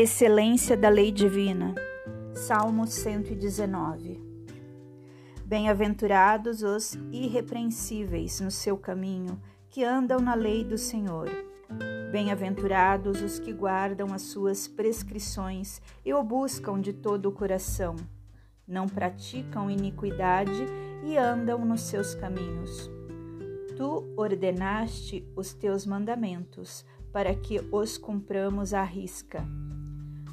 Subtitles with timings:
[0.00, 1.74] Excelência da lei divina.
[2.32, 4.22] Salmo 119.
[5.44, 11.28] Bem-aventurados os irrepreensíveis no seu caminho, que andam na lei do Senhor.
[12.12, 17.96] Bem-aventurados os que guardam as suas prescrições e o buscam de todo o coração.
[18.68, 20.64] Não praticam iniquidade
[21.02, 22.88] e andam nos seus caminhos.
[23.76, 29.44] Tu ordenaste os teus mandamentos para que os cumpramos à risca.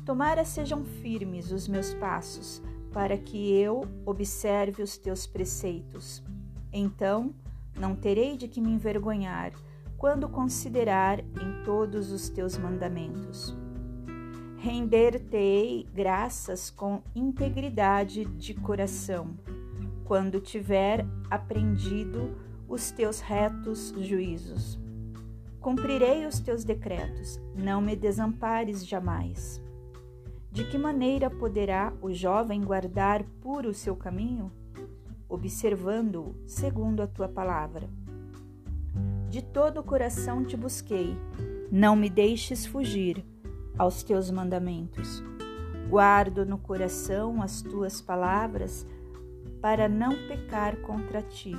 [0.06, 2.62] Tomara sejam firmes os meus passos,
[2.94, 6.24] para que eu observe os teus preceitos.
[6.72, 7.34] Então
[7.78, 9.52] não terei de que me envergonhar
[9.98, 13.58] quando considerar em todos os teus mandamentos.
[14.60, 19.36] Render-te-ei graças com integridade de coração,
[20.04, 24.80] quando tiver aprendido os teus retos juízos.
[25.60, 29.65] Cumprirei os teus decretos, não me desampares jamais.
[30.56, 34.50] De que maneira poderá o jovem guardar puro o seu caminho?
[35.28, 37.90] Observando-o segundo a tua palavra.
[39.30, 41.18] De todo o coração te busquei,
[41.70, 43.22] não me deixes fugir
[43.78, 45.22] aos teus mandamentos.
[45.90, 48.88] Guardo no coração as tuas palavras
[49.62, 51.52] para não pecar contra ti.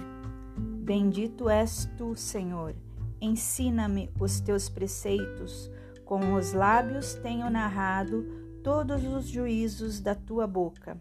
[0.56, 2.74] Bendito és tu, Senhor.
[3.20, 5.70] Ensina-me os teus preceitos.
[6.02, 11.00] Com os lábios tenho narrado todos os juízos da tua boca.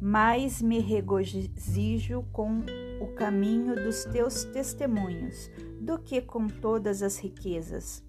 [0.00, 2.64] Mais me regozijo com
[3.00, 5.48] o caminho dos teus testemunhos
[5.80, 8.02] do que com todas as riquezas.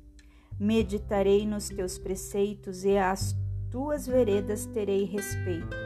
[0.59, 3.36] Meditarei nos teus preceitos e às
[3.70, 5.77] tuas veredas terei respeito.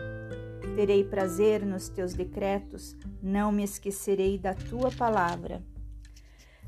[0.78, 5.62] Terei prazer nos teus decretos, não me esquecerei da tua palavra.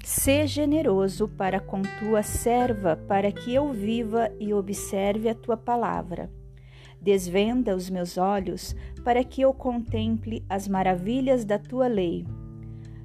[0.05, 6.31] Sê generoso para com tua serva, para que eu viva e observe a tua palavra.
[7.01, 12.23] Desvenda os meus olhos, para que eu contemple as maravilhas da tua lei.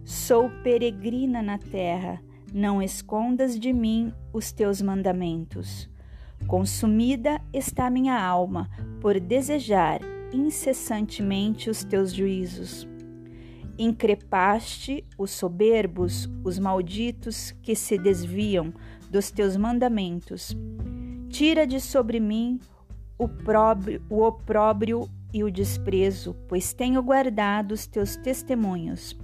[0.05, 2.21] Sou peregrina na terra,
[2.53, 5.89] não escondas de mim os teus mandamentos.
[6.47, 8.69] Consumida está minha alma
[9.01, 10.03] por desejar
[10.35, 12.90] incessantemente os teus juízos.
[13.83, 18.75] Increpaste os soberbos, os malditos que se desviam
[19.11, 20.55] dos teus mandamentos.
[21.31, 22.61] Tira de sobre mim
[23.17, 29.19] o, próbrio, o opróbrio e o desprezo, pois tenho guardado os teus testemunhos.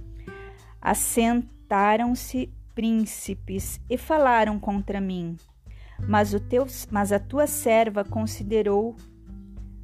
[0.81, 5.37] Assentaram-se príncipes e falaram contra mim,
[6.07, 8.95] mas, o teu, mas a tua serva considerou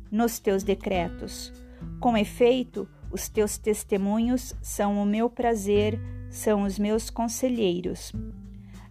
[0.10, 1.54] nos teus decretos.
[2.00, 6.00] Com efeito, os teus testemunhos são o meu prazer,
[6.32, 8.12] são os meus conselheiros.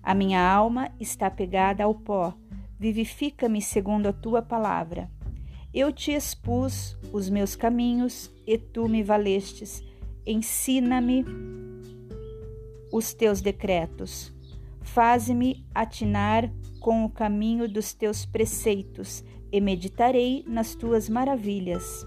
[0.00, 2.32] A minha alma está pegada ao pó,
[2.78, 5.10] vivifica-me segundo a tua palavra.
[5.74, 9.82] Eu te expus os meus caminhos e tu me valestes.
[10.24, 11.24] Ensina-me
[12.92, 14.32] os teus decretos.
[14.82, 22.06] Faze-me atinar com o caminho dos teus preceitos e meditarei nas tuas maravilhas.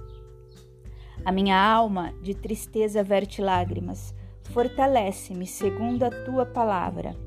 [1.25, 4.13] A minha alma de tristeza verte lágrimas.
[4.51, 7.17] Fortalece-me segundo a tua palavra.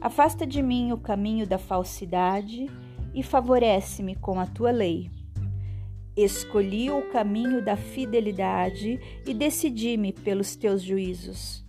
[0.00, 2.66] Afasta de mim o caminho da falsidade
[3.14, 5.08] e favorece-me com a tua lei.
[6.16, 11.64] Escolhi o caminho da fidelidade e decidi-me pelos teus juízos.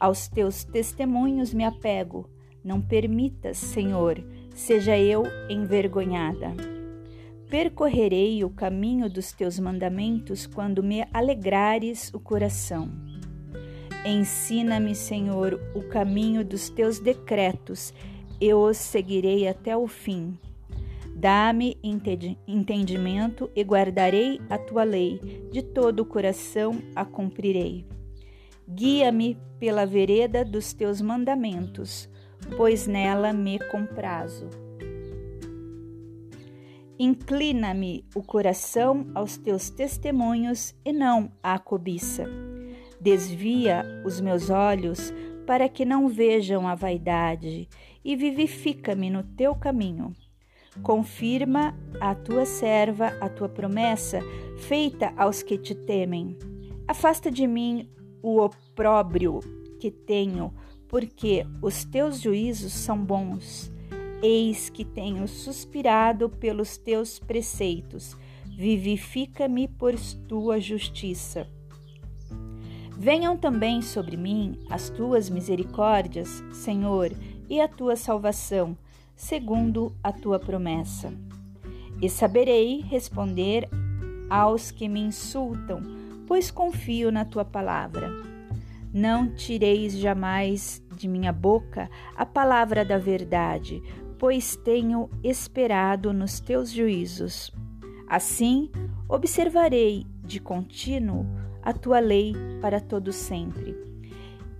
[0.00, 2.28] Aos teus testemunhos me apego.
[2.64, 4.18] Não permitas, Senhor,
[4.50, 6.81] seja eu envergonhada.
[7.52, 12.90] Percorrerei o caminho dos teus mandamentos quando me alegrares o coração.
[14.06, 17.92] Ensina-me, Senhor, o caminho dos teus decretos,
[18.40, 20.38] eu os seguirei até o fim.
[21.14, 21.76] Dá-me
[22.48, 25.20] entendimento e guardarei a tua lei,
[25.52, 27.84] de todo o coração a cumprirei.
[28.66, 32.08] Guia-me pela vereda dos teus mandamentos,
[32.56, 34.61] pois nela me comprazo.
[36.98, 42.24] Inclina-me o coração aos teus testemunhos e não à cobiça.
[43.00, 45.12] Desvia os meus olhos
[45.46, 47.68] para que não vejam a vaidade
[48.04, 50.12] e vivifica-me no teu caminho.
[50.82, 54.20] Confirma a tua serva a tua promessa
[54.58, 56.38] feita aos que te temem.
[56.86, 57.90] Afasta de mim
[58.22, 59.40] o opróbrio
[59.80, 60.54] que tenho,
[60.88, 63.72] porque os teus juízos são bons.
[64.22, 68.16] Eis que tenho suspirado pelos teus preceitos,
[68.56, 69.94] vivifica-me por
[70.28, 71.48] tua justiça.
[72.96, 77.10] Venham também sobre mim as tuas misericórdias, Senhor,
[77.50, 78.78] e a tua salvação,
[79.16, 81.12] segundo a tua promessa.
[82.00, 83.68] E saberei responder
[84.30, 85.82] aos que me insultam,
[86.28, 88.08] pois confio na tua palavra.
[88.94, 93.82] Não tireis jamais de minha boca a palavra da verdade,
[94.22, 97.50] pois tenho esperado nos teus juízos.
[98.06, 98.70] Assim,
[99.08, 101.26] observarei de contínuo
[101.60, 103.76] a tua lei para todo sempre.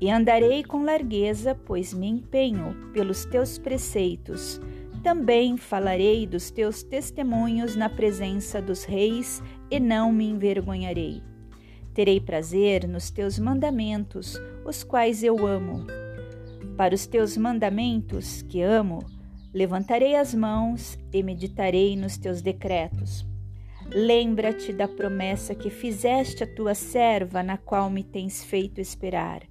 [0.00, 4.60] E andarei com largueza, pois me empenho pelos teus preceitos.
[5.00, 11.22] Também falarei dos teus testemunhos na presença dos reis e não me envergonharei.
[11.94, 15.86] Terei prazer nos teus mandamentos, os quais eu amo.
[16.76, 18.98] Para os teus mandamentos, que amo,
[19.54, 23.26] Levantarei as mãos e meditarei nos teus decretos.
[23.94, 29.42] Lembra-te da promessa que fizeste à tua serva, na qual me tens feito esperar.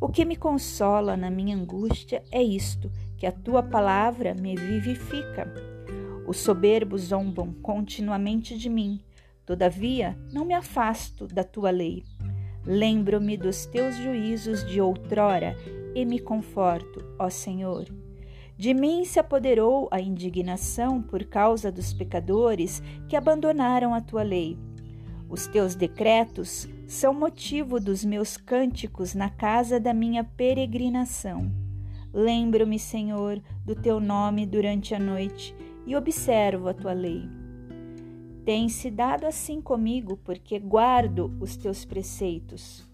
[0.00, 5.52] O que me consola na minha angústia é isto: que a tua palavra me vivifica.
[6.28, 9.00] Os soberbos zombam continuamente de mim,
[9.44, 12.04] todavia não me afasto da tua lei.
[12.64, 15.56] Lembro-me dos teus juízos de outrora
[15.96, 17.86] e me conforto, ó Senhor.
[18.58, 24.58] De mim se apoderou a indignação por causa dos pecadores que abandonaram a tua lei.
[25.28, 31.52] Os teus decretos são motivo dos meus cânticos na casa da minha peregrinação.
[32.12, 35.54] Lembro-me, Senhor, do teu nome durante a noite
[35.86, 37.28] e observo a tua lei.
[38.44, 42.84] Tem-se dado assim comigo, porque guardo os teus preceitos.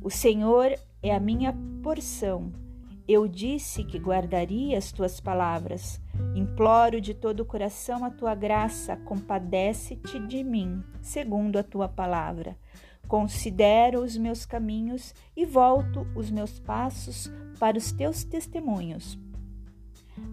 [0.00, 0.72] O Senhor
[1.02, 1.52] é a minha
[1.82, 2.63] porção
[3.06, 6.00] eu disse que guardaria as tuas palavras.
[6.34, 12.56] Imploro de todo o coração a tua graça, compadece-te de mim, segundo a tua palavra.
[13.06, 19.18] Considero os meus caminhos e volto os meus passos para os teus testemunhos.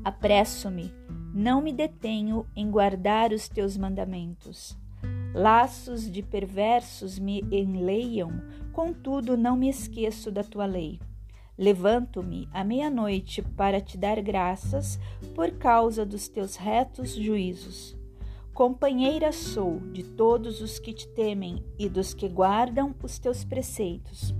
[0.03, 0.93] Apresso-me,
[1.33, 4.77] não me detenho em guardar os teus mandamentos.
[5.33, 8.31] Laços de perversos me enleiam,
[8.71, 10.99] contudo não me esqueço da tua lei.
[11.61, 14.99] Levanto-me à meia-noite para te dar graças
[15.35, 17.95] por causa dos teus retos juízos.
[18.51, 24.33] Companheira sou de todos os que te temem e dos que guardam os teus preceitos.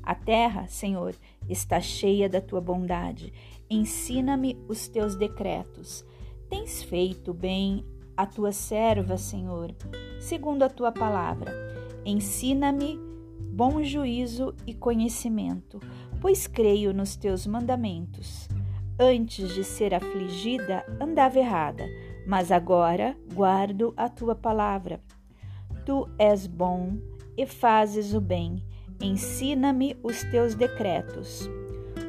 [0.00, 1.16] A terra, Senhor,
[1.48, 3.32] está cheia da tua bondade.
[3.68, 6.04] Ensina-me os teus decretos.
[6.48, 7.84] Tens feito bem
[8.16, 9.74] a tua serva, Senhor,
[10.20, 11.52] segundo a tua palavra.
[12.06, 12.96] Ensina-me
[13.52, 15.80] bom juízo e conhecimento
[16.20, 18.48] pois creio nos teus mandamentos.
[18.98, 21.88] Antes de ser afligida, andava errada,
[22.26, 25.00] mas agora guardo a tua palavra.
[25.86, 26.98] Tu és bom
[27.36, 28.62] e fazes o bem,
[29.00, 31.48] ensina-me os teus decretos.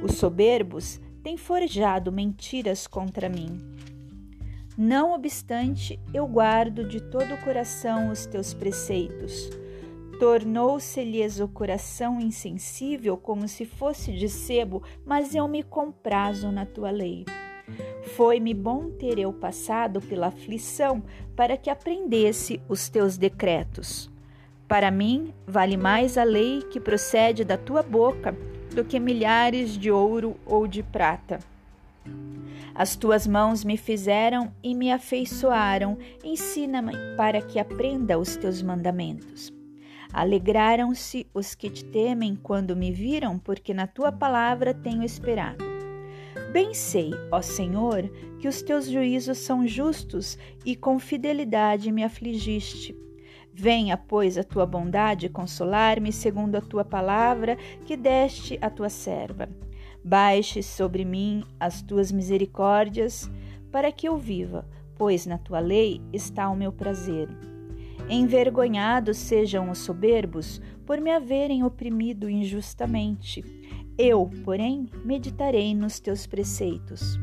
[0.03, 3.57] Os soberbos têm forjado mentiras contra mim.
[4.77, 9.49] Não obstante, eu guardo de todo o coração os teus preceitos.
[10.21, 16.91] Tornou-se-lhes o coração insensível, como se fosse de sebo, mas eu me comprazo na tua
[16.91, 17.25] lei.
[18.15, 21.01] Foi-me bom ter eu passado pela aflição,
[21.35, 24.11] para que aprendesse os teus decretos.
[24.67, 28.37] Para mim, vale mais a lei que procede da tua boca
[28.75, 31.39] do que milhares de ouro ou de prata.
[32.75, 39.60] As tuas mãos me fizeram e me afeiçoaram, ensina-me para que aprenda os teus mandamentos.
[40.13, 45.63] Alegraram-se os que te temem quando me viram, porque na tua palavra tenho esperado.
[46.51, 52.93] Bem sei, ó Senhor, que os teus juízos são justos e com fidelidade me afligiste.
[53.53, 59.47] Venha, pois, a tua bondade consolar-me segundo a tua palavra que deste à tua serva.
[60.03, 63.29] Baixe sobre mim as tuas misericórdias,
[63.71, 67.29] para que eu viva, pois na tua lei está o meu prazer.
[68.13, 73.41] Envergonhados sejam os soberbos por me haverem oprimido injustamente.
[73.97, 77.17] Eu, porém, meditarei nos teus preceitos.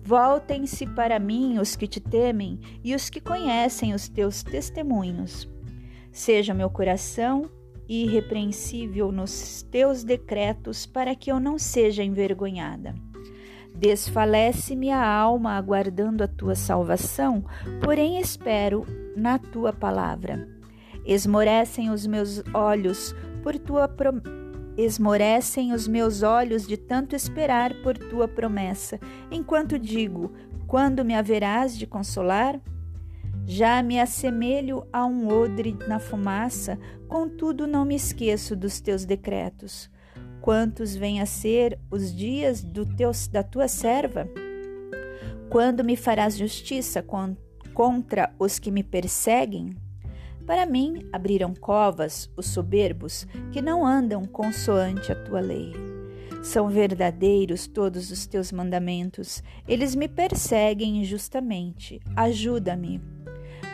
[0.00, 5.48] Voltem-se para mim os que te temem e os que conhecem os teus testemunhos.
[6.12, 7.50] Seja meu coração
[7.88, 12.94] irrepreensível nos teus decretos, para que eu não seja envergonhada.
[13.74, 17.44] Desfalece-me a alma aguardando a tua salvação,
[17.82, 20.48] porém espero na tua palavra.
[21.04, 24.12] Esmorecem os meus olhos por tua pro...
[24.76, 30.32] esmorecem os meus olhos de tanto esperar por tua promessa, enquanto digo:
[30.68, 32.60] quando me haverás de consolar?
[33.46, 36.78] Já me assemelho a um odre na fumaça,
[37.08, 39.92] contudo não me esqueço dos teus decretos
[40.44, 44.28] quantos vêm a ser os dias teu, da tua serva?
[45.48, 47.02] Quando me farás justiça
[47.72, 49.74] contra os que me perseguem?
[50.46, 55.72] Para mim abriram covas os soberbos que não andam consoante a tua lei.
[56.42, 62.02] São verdadeiros todos os teus mandamentos, eles me perseguem injustamente.
[62.14, 63.00] Ajuda-me.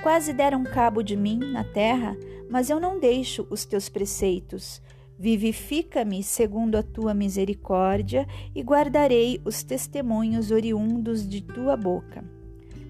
[0.05, 2.17] Quase deram cabo de mim na terra,
[2.49, 4.81] mas eu não deixo os teus preceitos.
[5.21, 12.25] Vivifica-me segundo a tua misericórdia e guardarei os testemunhos oriundos de tua boca.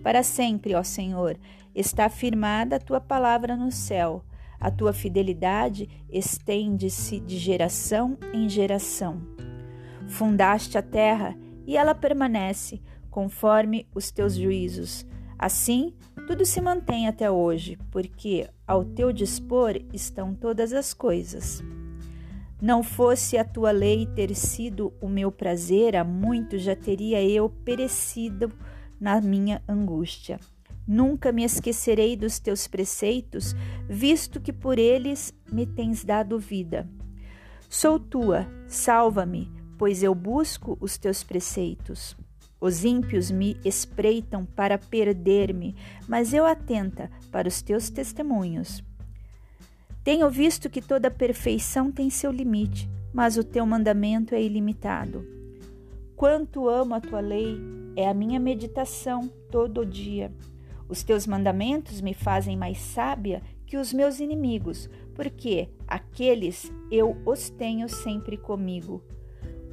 [0.00, 1.36] Para sempre, ó Senhor,
[1.74, 4.24] está firmada a tua palavra no céu.
[4.60, 9.20] A tua fidelidade estende-se de geração em geração.
[10.06, 15.04] Fundaste a terra e ela permanece, conforme os teus juízos.
[15.36, 15.94] Assim,
[16.28, 21.60] tudo se mantém até hoje, porque ao teu dispor estão todas as coisas.
[22.60, 27.48] Não fosse a tua lei ter sido o meu prazer, há muito já teria eu
[27.48, 28.52] perecido
[29.00, 30.38] na minha angústia.
[30.86, 33.54] Nunca me esquecerei dos teus preceitos,
[33.88, 36.86] visto que por eles me tens dado vida.
[37.66, 42.14] Sou tua, salva-me, pois eu busco os teus preceitos.
[42.60, 45.74] Os ímpios me espreitam para perder-me,
[46.06, 48.84] mas eu atenta para os teus testemunhos.
[50.02, 55.26] Tenho visto que toda perfeição tem seu limite, mas o teu mandamento é ilimitado.
[56.16, 57.58] Quanto amo a tua lei,
[57.94, 60.32] é a minha meditação todo dia.
[60.88, 67.50] Os teus mandamentos me fazem mais sábia que os meus inimigos, porque aqueles eu os
[67.50, 69.02] tenho sempre comigo.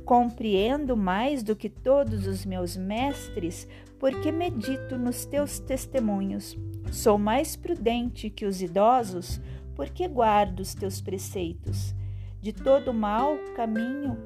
[0.06, 3.68] Compreendo mais do que todos os meus mestres,
[3.98, 6.58] porque medito nos teus testemunhos.
[6.92, 9.42] Sou mais prudente que os idosos,
[9.78, 11.96] porque guardo os teus preceitos.
[12.42, 14.18] De todo mal caminho,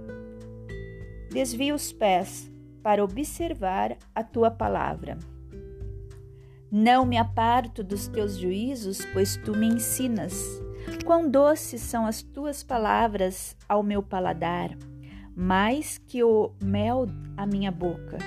[1.29, 5.19] desvio os pés para observar a tua palavra.
[6.71, 10.33] Não me aparto dos teus juízos, pois tu me ensinas.
[11.05, 14.75] Quão doces são as tuas palavras ao meu paladar
[15.35, 18.17] mais que o mel à minha boca.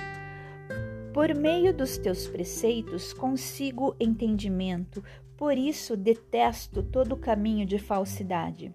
[1.13, 5.03] Por meio dos teus preceitos consigo entendimento,
[5.37, 8.73] por isso detesto todo caminho de falsidade.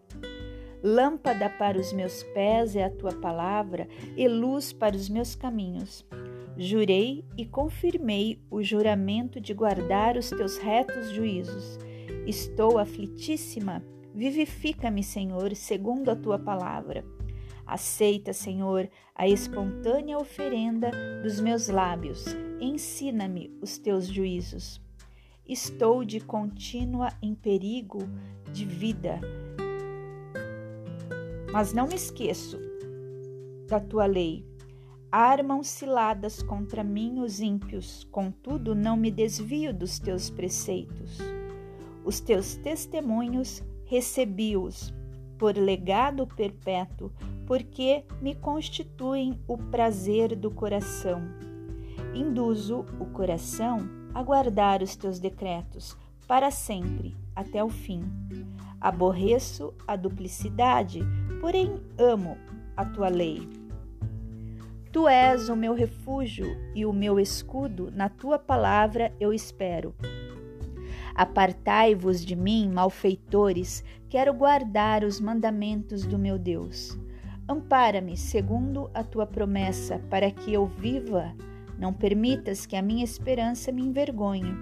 [0.83, 3.87] Lâmpada para os meus pés é a tua palavra
[4.17, 6.07] e luz para os meus caminhos.
[6.57, 11.79] Jurei e confirmei o juramento de guardar os teus retos juízos.
[12.27, 13.85] Estou aflitíssima.
[14.15, 17.05] Vivifica-me, Senhor, segundo a tua palavra.
[17.67, 20.91] Aceita, Senhor, a espontânea oferenda
[21.23, 22.25] dos meus lábios.
[22.61, 24.83] Ensina-me os teus juízos.
[25.51, 27.99] Estou de contínua em perigo
[28.53, 29.21] de vida,
[31.53, 32.57] mas não me esqueço
[33.67, 34.47] da tua lei.
[35.11, 41.19] Armam ciladas contra mim os ímpios, contudo não me desvio dos teus preceitos.
[42.05, 44.95] Os teus testemunhos recebi-os
[45.37, 47.11] por legado perpétuo,
[47.45, 51.21] porque me constituem o prazer do coração.
[52.15, 58.05] Induzo o coração a guardar os teus decretos para sempre, até o fim.
[58.81, 61.01] Aborreço a duplicidade,
[61.41, 62.39] porém amo
[62.77, 63.49] a tua lei.
[64.93, 69.95] Tu és o meu refúgio e o meu escudo, na tua palavra eu espero.
[71.15, 76.99] Apartai-vos de mim, malfeitores, quero guardar os mandamentos do meu Deus.
[77.49, 81.35] Ampara-me segundo a tua promessa, para que eu viva.
[81.81, 84.55] Não permitas que a minha esperança me envergonhe.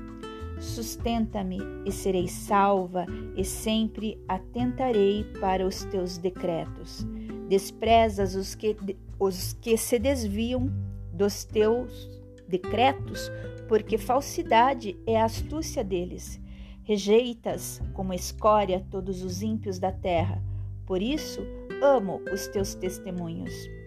[0.60, 3.06] Sustenta-me e serei salva,
[3.37, 7.04] e sempre atentarei para os teus decretos.
[7.48, 8.76] Desprezas os que,
[9.18, 10.70] os que se desviam
[11.12, 12.08] dos teus
[12.46, 13.32] decretos,
[13.66, 16.40] porque falsidade é a astúcia deles.
[16.84, 20.40] Rejeitas como escória todos os ímpios da terra.
[20.87, 21.40] Por isso,
[21.82, 23.77] amo os teus testemunhos.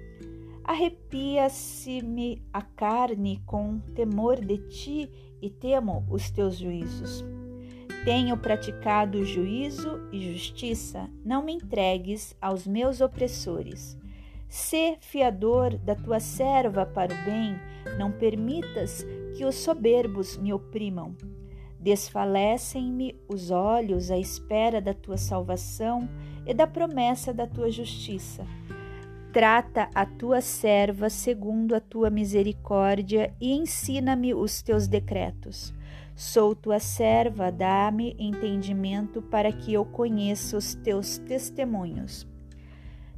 [0.71, 5.11] Arrepia-se-me a carne com temor de ti
[5.41, 7.25] e temo os teus juízos.
[8.05, 13.97] Tenho praticado juízo e justiça, não me entregues aos meus opressores.
[14.47, 17.59] Sê fiador da tua serva para o bem,
[17.97, 21.13] não permitas que os soberbos me oprimam.
[21.81, 26.07] Desfalecem-me os olhos à espera da tua salvação
[26.45, 28.47] e da promessa da tua justiça.
[29.31, 35.73] Trata a tua serva segundo a tua misericórdia e ensina-me os teus decretos.
[36.13, 42.27] Sou tua serva, dá-me entendimento para que eu conheça os teus testemunhos.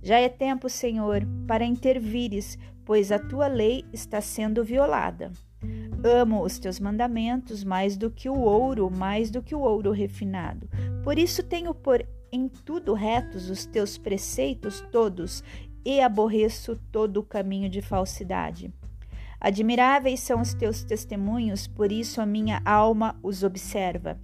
[0.04, 5.32] Já é tempo, Senhor, para intervires, pois a tua lei está sendo violada.
[6.04, 10.70] Amo os teus mandamentos mais do que o ouro, mais do que o ouro refinado.
[11.04, 15.44] Por isso tenho por em tudo retos os teus preceitos todos
[15.86, 18.74] e aborreço todo o caminho de falsidade.
[19.40, 24.18] Admiráveis são os teus testemunhos, por isso a minha alma os observa.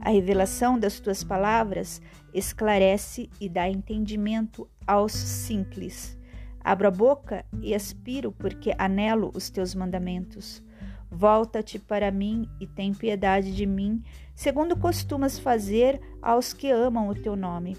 [0.00, 2.00] A revelação das tuas palavras
[2.32, 6.16] esclarece e dá entendimento aos simples.
[6.64, 10.62] Abro a boca e aspiro, porque anelo os teus mandamentos.
[11.10, 14.02] Volta-te para mim e tem piedade de mim,
[14.34, 17.76] segundo costumas fazer aos que amam o teu nome.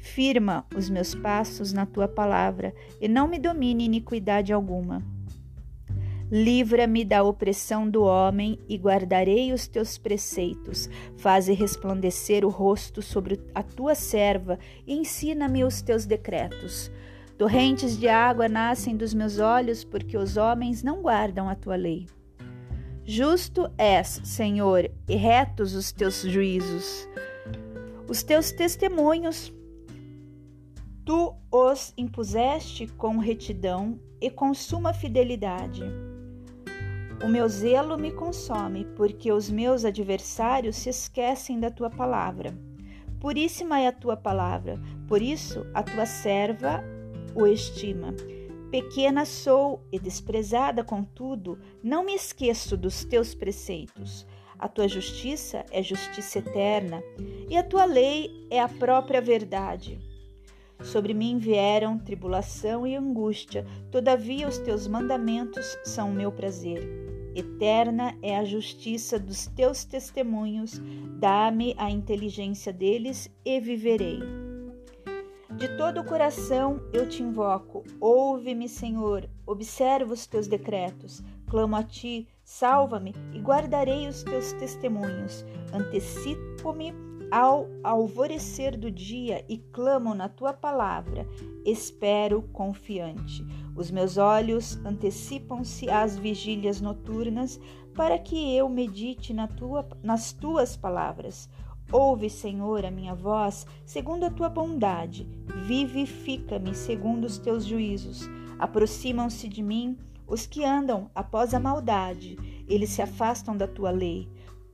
[0.00, 5.02] Firma os meus passos na tua palavra e não me domine iniquidade alguma.
[6.30, 10.88] Livra-me da opressão do homem e guardarei os teus preceitos.
[11.16, 16.90] Faze resplandecer o rosto sobre a tua serva e ensina-me os teus decretos.
[17.38, 22.06] Torrentes de água nascem dos meus olhos, porque os homens não guardam a tua lei.
[23.04, 27.08] Justo és, Senhor, e retos os teus juízos.
[28.06, 29.52] Os teus testemunhos
[31.08, 35.82] tu os impuseste com retidão e com suma fidelidade.
[37.24, 42.54] O meu zelo me consome, porque os meus adversários se esquecem da tua palavra.
[43.18, 46.84] Puríssima é a tua palavra, por isso a tua serva
[47.34, 48.12] o estima.
[48.70, 54.26] Pequena sou e desprezada, contudo, não me esqueço dos teus preceitos.
[54.58, 57.02] A tua justiça é justiça eterna,
[57.48, 60.06] e a tua lei é a própria verdade.
[60.82, 66.88] Sobre mim vieram tribulação e angústia, todavia os teus mandamentos são o meu prazer.
[67.34, 70.80] Eterna é a justiça dos teus testemunhos,
[71.18, 74.20] dá-me a inteligência deles e viverei.
[75.58, 77.82] De todo o coração eu te invoco.
[78.00, 79.28] Ouve-me, Senhor.
[79.44, 81.20] Observa os teus decretos.
[81.48, 85.44] Clamo a ti, salva-me e guardarei os teus testemunhos.
[85.72, 86.92] Antecipo-me
[87.30, 91.26] ao alvorecer do dia e clamo na tua palavra.
[91.64, 93.44] Espero confiante.
[93.76, 97.60] Os meus olhos antecipam-se às vigílias noturnas
[97.94, 101.48] para que eu medite na tua, nas tuas palavras.
[101.90, 105.26] Ouve, Senhor, a minha voz, segundo a tua bondade.
[105.66, 108.28] Vivifica-me segundo os teus juízos.
[108.58, 112.36] Aproximam-se de mim os que andam após a maldade.
[112.68, 114.28] Eles se afastam da tua lei.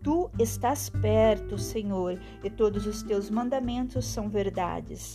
[0.04, 5.14] Tu estás perto, Senhor, e todos os teus mandamentos são verdades.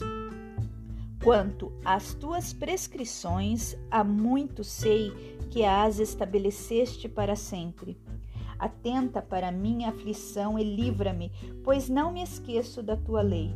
[1.24, 5.12] Quanto às tuas prescrições, há muito sei
[5.52, 8.02] que as estabeleceste para sempre.
[8.58, 11.32] Atenta para minha aflição e livra-me,
[11.64, 13.56] pois não me esqueço da tua lei.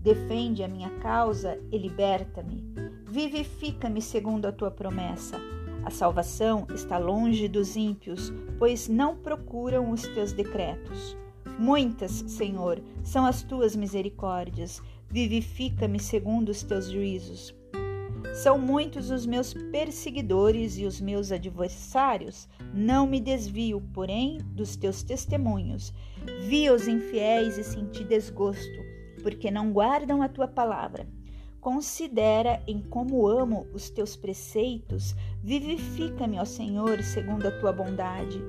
[0.00, 2.64] Defende a minha causa e liberta-me.
[3.06, 5.38] Vivifica-me segundo a tua promessa.
[5.84, 11.16] A salvação está longe dos ímpios, pois não procuram os teus decretos.
[11.58, 14.82] Muitas, Senhor, são as tuas misericórdias.
[15.10, 17.54] Vivifica-me segundo os teus juízos.
[18.34, 22.48] São muitos os meus perseguidores e os meus adversários.
[22.72, 25.92] Não me desvio, porém, dos teus testemunhos.
[26.46, 28.78] Vi os infiéis e senti desgosto,
[29.22, 31.08] porque não guardam a tua palavra.
[31.60, 35.14] Considera em como amo os teus preceitos.
[35.42, 38.40] Vivifica-me, ó Senhor, segundo a tua bondade.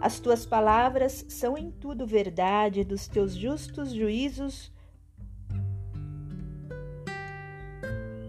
[0.00, 4.72] As tuas palavras são em tudo verdade, dos teus justos juízos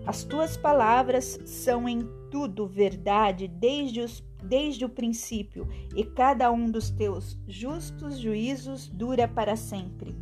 [0.10, 6.66] As tuas palavras são em tudo verdade desde, os, desde o princípio, e cada um
[6.66, 10.16] dos teus justos juízos dura para sempre.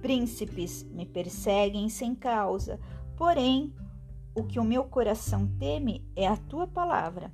[0.00, 2.80] Príncipes me perseguem sem causa,
[3.16, 3.72] porém,
[4.34, 7.32] o que o meu coração teme é a tua palavra.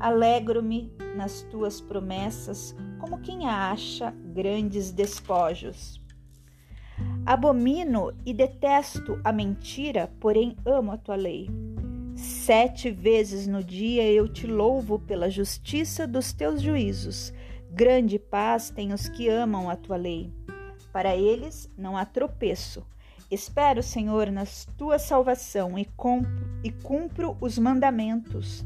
[0.00, 6.00] Alegro-me nas tuas promessas, como quem acha grandes despojos.
[7.26, 11.48] Abomino e detesto a mentira, porém amo a tua lei.
[12.16, 17.32] Sete vezes no dia eu te louvo pela justiça dos teus juízos.
[17.70, 20.32] Grande paz têm os que amam a tua lei.
[20.92, 22.84] Para eles não há tropeço.
[23.30, 24.44] Espero, Senhor, na
[24.76, 28.64] tua salvação e cumpro, e cumpro os mandamentos.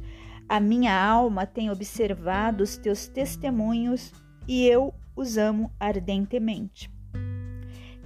[0.48, 4.12] A minha alma tem observado os teus testemunhos
[4.46, 6.90] e eu os amo ardentemente.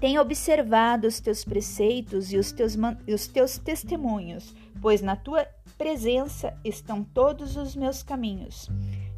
[0.01, 2.75] Tenho observado os teus preceitos e os teus,
[3.07, 8.69] e os teus testemunhos, pois na tua presença estão todos os meus caminhos.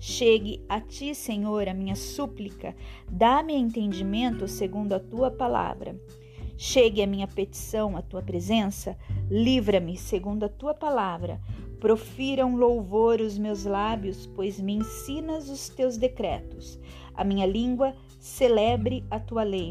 [0.00, 2.74] Chegue a ti, Senhor, a minha súplica,
[3.10, 5.96] dá-me entendimento segundo a tua palavra.
[6.60, 8.98] Chegue a minha petição à tua presença,
[9.30, 11.40] livra-me segundo a tua palavra.
[11.78, 16.76] Profiram louvor os meus lábios, pois me ensinas os teus decretos.
[17.14, 19.70] A minha língua celebre a tua lei,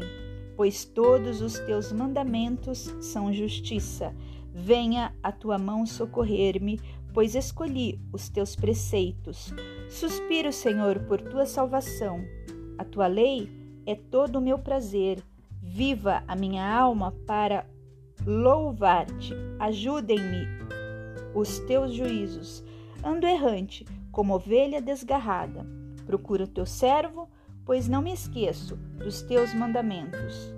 [0.56, 4.16] pois todos os teus mandamentos são justiça.
[4.50, 6.80] Venha a tua mão socorrer-me,
[7.12, 9.52] pois escolhi os teus preceitos.
[9.90, 12.24] Suspiro, Senhor, por tua salvação.
[12.78, 13.46] A tua lei
[13.84, 15.22] é todo o meu prazer.
[15.62, 17.66] Viva a minha alma para
[18.26, 19.34] louvar-te.
[19.58, 20.46] Ajudem-me
[21.34, 22.64] os teus juízos.
[23.04, 25.66] Ando errante, como ovelha desgarrada.
[26.06, 27.28] Procura o teu servo,
[27.64, 30.57] pois não me esqueço dos teus mandamentos.